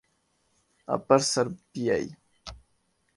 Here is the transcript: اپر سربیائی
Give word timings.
اپر 0.87 1.19
سربیائی 1.19 2.09